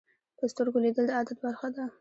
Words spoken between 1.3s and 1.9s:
برخه ده